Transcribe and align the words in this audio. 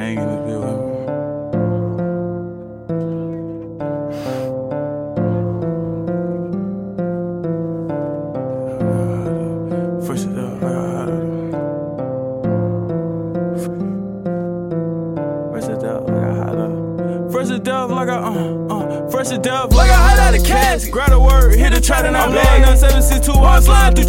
gang 0.00 0.18
in 0.18 0.26
this 0.28 0.40
building. 0.46 0.78
Fresh 10.06 10.24
it 10.24 10.38
up. 10.38 10.60
Fresh 15.50 15.68
it 15.68 15.84
up 15.84 16.08
like 16.08 16.18
I 16.24 16.32
hot. 16.38 17.30
Fresh 17.30 17.50
it 17.50 17.68
up 17.68 17.90
like 17.90 18.08
I 18.08 18.16
uh 18.16 18.74
uh. 18.74 19.10
Fresh 19.10 19.32
it 19.32 19.46
up 19.46 19.72
like 19.72 19.90
I 19.90 20.18
out 20.18 20.34
of 20.34 20.44
cash. 20.46 20.88
Grab 20.88 21.12
a 21.12 21.20
word, 21.20 21.58
hit 21.58 21.74
a 21.76 21.80
trot 21.80 22.06
and 22.06 22.16
I'm 22.16 22.32
blowing 22.32 22.64
up 22.64 22.78
seven 22.78 23.02
six 23.02 23.26
two 23.26 23.32
one 23.32 23.59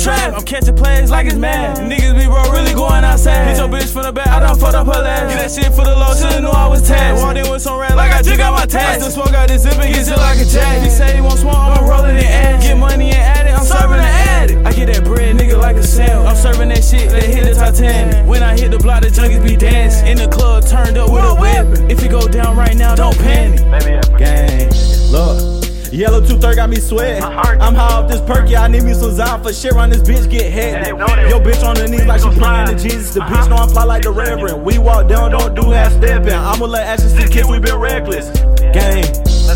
trap. 0.03 0.33
I'm 0.33 0.43
catching 0.43 0.75
plays 0.75 1.11
like 1.11 1.27
it's 1.27 1.35
mad. 1.35 1.77
Niggas 1.77 2.17
be 2.17 2.25
bro, 2.25 2.41
really 2.51 2.73
going 2.73 3.03
outside. 3.03 3.47
Hit 3.47 3.57
your 3.57 3.67
bitch 3.67 3.93
from 3.93 4.03
the 4.03 4.11
back, 4.11 4.27
I 4.27 4.39
done 4.39 4.57
fucked 4.57 4.75
up 4.75 4.87
her 4.87 5.01
last. 5.01 5.29
Get 5.29 5.37
that 5.37 5.51
shit 5.51 5.73
for 5.73 5.85
the 5.85 5.95
low, 5.95 6.13
should've 6.13 6.41
knew 6.41 6.49
I 6.49 6.67
was 6.67 6.87
tagged. 6.87 7.21
Walked 7.21 7.37
in 7.37 7.49
with 7.49 7.61
some 7.61 7.79
rat 7.79 7.95
like 7.95 8.11
I 8.11 8.21
just 8.21 8.37
got 8.37 8.53
my 8.53 8.65
tags. 8.65 9.03
Still 9.03 9.23
smoke 9.23 9.35
out 9.35 9.47
this 9.47 9.61
zip 9.63 9.73
and 9.73 9.93
get 9.93 10.05
shit 10.05 10.17
like 10.17 10.39
a 10.39 10.45
jack. 10.45 10.81
He 10.81 10.89
say 10.89 11.15
he 11.15 11.21
want 11.21 11.39
smoke, 11.39 11.55
I'ma 11.55 11.87
roll 11.87 12.05
it 12.05 12.17
in 12.17 12.25
ass. 12.25 12.63
Get 12.63 12.77
money 12.77 13.11
and 13.11 13.21
add 13.21 13.45
it, 13.47 13.53
I'm 13.53 13.65
serving 13.65 13.97
the 13.97 14.11
addict. 14.33 14.65
I 14.65 14.73
get 14.73 14.87
that 14.93 15.03
bread, 15.05 15.35
nigga, 15.37 15.59
like 15.59 15.77
a 15.77 15.83
sandwich. 15.83 16.29
I'm 16.29 16.35
serving 16.35 16.69
that 16.69 16.83
shit 16.83 17.09
that 17.11 17.23
hit 17.23 17.45
the 17.45 17.53
Titanic. 17.53 18.27
When 18.27 18.41
I 18.41 18.57
hit 18.57 18.71
the 18.71 18.79
block, 18.79 19.03
the 19.03 19.09
junkies 19.09 19.43
be 19.43 19.55
dancing. 19.55 20.07
In 20.07 20.17
the 20.17 20.27
club, 20.27 20.65
turned 20.65 20.97
up 20.97 21.11
with 21.11 21.23
a 21.23 21.35
weapon. 21.35 21.89
If 21.89 22.03
it 22.03 22.09
go 22.09 22.27
down 22.27 22.57
right 22.57 22.75
now, 22.75 22.95
don't 22.95 23.17
panic. 23.17 23.59
Gang, 24.17 24.69
look. 25.11 25.60
Yellow 25.91 26.25
two 26.25 26.37
third 26.37 26.55
got 26.55 26.69
me 26.69 26.77
sweating. 26.77 27.21
I'm 27.21 27.75
high 27.75 27.93
off 27.95 28.09
this 28.09 28.21
perk, 28.21 28.49
yeah. 28.49 28.63
I 28.63 28.69
need 28.69 28.83
me 28.83 28.93
some 28.93 29.13
Zion 29.13 29.43
for 29.43 29.51
shit. 29.51 29.73
Run 29.73 29.89
this 29.89 30.01
bitch 30.01 30.29
get 30.29 30.51
hectic. 30.51 30.97
Yo, 30.97 31.39
bitch 31.39 31.67
on 31.67 31.75
the 31.75 31.87
knees 31.87 32.05
like 32.05 32.21
she 32.21 32.29
praying 32.39 32.67
to 32.67 32.75
Jesus. 32.81 33.13
The 33.13 33.19
bitch 33.19 33.49
know 33.49 33.57
I'm 33.57 33.67
fly 33.67 33.83
like 33.83 34.03
the 34.03 34.11
Reverend. 34.11 34.63
We 34.63 34.77
walk 34.77 35.09
down, 35.09 35.31
don't 35.31 35.53
do 35.53 35.69
half 35.71 35.91
stepping. 35.91 36.31
I'ma 36.31 36.65
let 36.65 36.87
action 36.87 37.09
see 37.09 37.27
kids, 37.27 37.49
we 37.49 37.59
been 37.59 37.75
reckless. 37.75 38.29
Gang, 38.71 39.03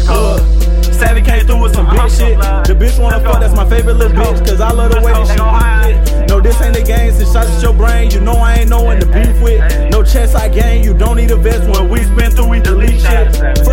look. 0.07 0.43
Savvy 0.95 1.21
came 1.21 1.45
through 1.45 1.61
with 1.61 1.73
some 1.73 1.89
big 1.89 2.11
shit. 2.11 2.37
The 2.39 2.75
bitch 2.77 3.01
wanna 3.01 3.19
fuck, 3.21 3.39
that's 3.39 3.55
my 3.55 3.67
favorite 3.69 3.95
little 3.95 4.17
bitch. 4.17 4.45
Cause 4.45 4.59
I 4.59 4.71
love 4.71 4.91
the 4.91 5.01
way 5.01 5.13
that 5.13 5.27
she 5.27 5.39
lit. 5.39 6.29
No, 6.29 6.41
this 6.41 6.59
ain't 6.61 6.73
the 6.73 6.81
game, 6.81 7.13
since 7.13 7.31
shots 7.31 7.49
at 7.49 7.61
your 7.61 7.73
brain. 7.73 8.11
You 8.11 8.19
know 8.19 8.33
I 8.33 8.55
ain't 8.55 8.69
no 8.69 8.81
one 8.81 8.99
to 8.99 9.05
beef 9.05 9.41
with. 9.41 9.91
No 9.91 10.03
chest 10.03 10.35
I 10.35 10.49
gain, 10.49 10.83
you 10.83 10.93
don't 10.93 11.17
need 11.17 11.31
a 11.31 11.37
vest. 11.37 11.64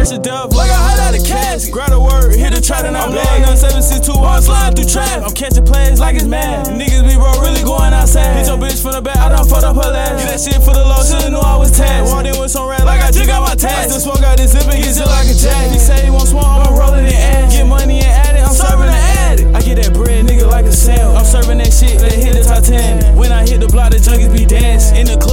Fresh 0.03 0.19
death, 0.19 0.51
like 0.51 0.67
I 0.67 0.75
hot 0.75 0.99
out 0.99 1.15
of 1.15 1.23
cash. 1.23 1.71
Grab 1.71 1.95
a 1.95 2.01
word, 2.01 2.35
hit 2.35 2.59
a 2.59 2.61
trap 2.61 2.83
and 2.83 2.99
I'm 2.99 3.15
blowing 3.15 3.47
on 3.47 3.55
762 3.55 4.11
I'm 4.19 4.43
sliding 4.43 4.75
through 4.75 4.91
trap. 4.91 5.23
I'm 5.23 5.31
catching 5.31 5.63
plays 5.63 6.03
like 6.03 6.19
it's 6.19 6.27
mad. 6.27 6.67
Niggas 6.67 7.07
be 7.07 7.15
bro, 7.15 7.31
really 7.39 7.63
going 7.63 7.95
outside. 7.95 8.35
Hit 8.35 8.51
your 8.51 8.59
bitch 8.59 8.83
from 8.83 8.99
the 8.99 9.01
back, 9.01 9.15
I 9.15 9.31
done 9.31 9.47
fucked 9.47 9.63
up 9.63 9.79
her 9.79 9.95
last. 9.95 10.19
Get 10.19 10.27
that 10.27 10.43
shit 10.43 10.59
for 10.59 10.75
the 10.75 10.83
low, 10.83 10.99
should've 11.07 11.31
knew 11.31 11.39
I 11.39 11.55
was 11.55 11.71
tagged. 11.71 12.11
Walked 12.11 12.27
in 12.27 12.35
with 12.35 12.51
some 12.51 12.67
rat 12.67 12.83
like 12.83 12.99
I 12.99 13.15
just 13.15 13.31
got 13.31 13.47
my 13.47 13.55
tags. 13.55 13.95
Still 13.95 14.11
smoke 14.11 14.27
out 14.27 14.43
this 14.43 14.51
zip 14.51 14.67
and 14.67 14.83
get 14.83 14.91
shit 14.91 15.07
like 15.07 15.31
a 15.31 15.39
jack. 15.39 15.71
He 15.71 15.79
say 15.79 16.03
he 16.03 16.11
want 16.11 16.27
smoke, 16.27 16.51
I'ma 16.51 16.75
roll 16.75 16.99
it 16.99 17.07
in 17.07 17.15
ass. 17.15 17.55
Get 17.55 17.71
money 17.71 18.03
and 18.03 18.11
add 18.11 18.35
it, 18.35 18.43
I'm 18.43 18.59
serving 18.59 18.91
the 18.91 19.03
addict. 19.23 19.55
I 19.55 19.63
get 19.63 19.79
that 19.87 19.95
bread, 19.95 20.27
nigga, 20.27 20.51
like 20.51 20.67
a 20.67 20.75
sale. 20.75 21.15
I'm 21.15 21.23
serving 21.23 21.63
that 21.63 21.71
shit 21.71 22.03
that 22.03 22.11
hit 22.11 22.35
the 22.35 22.43
top 22.43 22.67
10. 22.67 23.15
When 23.15 23.31
I 23.31 23.47
hit 23.47 23.63
the 23.63 23.71
block, 23.71 23.95
the 23.95 24.03
junkies 24.03 24.35
be 24.35 24.51
dancing. 24.51 24.99
In 24.99 25.07
the 25.07 25.15
club, 25.15 25.32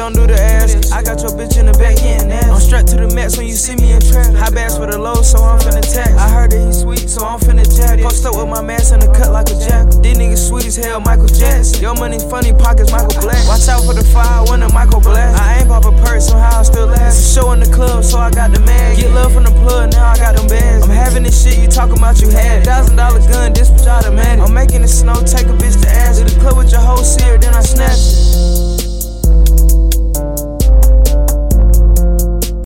don't 0.00 0.16
do 0.16 0.26
the 0.26 0.40
ass. 0.40 0.90
I 0.92 1.02
got 1.02 1.20
your 1.20 1.28
bitch 1.36 1.60
in 1.60 1.66
the 1.66 1.76
back 1.76 2.00
ass. 2.00 2.24
I'm 2.48 2.56
strapped 2.56 2.88
to 2.88 2.96
the 2.96 3.12
max 3.12 3.36
when 3.36 3.46
you 3.46 3.52
see 3.52 3.76
me 3.76 3.92
in 3.92 4.00
trap. 4.00 4.32
High 4.32 4.48
bass 4.48 4.78
with 4.80 4.94
a 4.94 4.98
low, 4.98 5.20
so 5.20 5.36
I'm 5.44 5.60
finna 5.60 5.84
tax. 5.84 6.16
I 6.16 6.28
heard 6.32 6.52
that 6.52 6.60
he 6.64 6.72
sweet, 6.72 7.04
so 7.04 7.20
I'm 7.20 7.38
finna 7.38 7.68
jack. 7.68 8.00
Post 8.00 8.24
up 8.24 8.32
with 8.32 8.48
my 8.48 8.62
mask 8.64 8.94
in 8.96 9.00
the 9.00 9.12
cut 9.12 9.28
like 9.28 9.52
a 9.52 9.56
jack. 9.60 9.92
These 10.00 10.16
niggas 10.16 10.48
sweet 10.48 10.64
as 10.64 10.76
hell, 10.76 11.00
Michael 11.04 11.28
Jackson. 11.28 11.84
Your 11.84 11.94
money 12.00 12.16
funny, 12.32 12.56
pockets 12.56 12.90
Michael 12.90 13.20
Black. 13.20 13.44
Watch 13.44 13.68
out 13.68 13.84
for 13.84 13.92
the 13.92 14.04
fire 14.08 14.40
when 14.48 14.64
the 14.64 14.72
Michael 14.72 15.04
Black. 15.04 15.36
I 15.36 15.60
ain't 15.60 15.68
pop 15.68 15.84
a 15.84 15.92
purse, 16.00 16.32
somehow 16.32 16.60
I 16.60 16.62
still 16.64 16.86
last. 16.88 17.20
Show 17.36 17.52
in 17.52 17.60
the 17.60 17.68
club, 17.68 18.00
so 18.02 18.16
I 18.16 18.30
got 18.30 18.56
the 18.56 18.60
mag. 18.64 18.96
Get 18.96 19.12
love 19.12 19.36
from 19.36 19.44
the 19.44 19.52
plug, 19.60 19.92
now 19.92 20.08
I 20.08 20.16
got 20.16 20.32
them 20.32 20.48
bags. 20.48 20.88
I'm 20.88 20.96
having 20.96 21.24
this 21.24 21.36
shit, 21.36 21.60
you 21.60 21.68
talking 21.68 21.98
about 22.00 22.24
you 22.24 22.30
had. 22.32 22.64
Thousand 22.64 22.96
dollar 22.96 23.20
gun, 23.28 23.52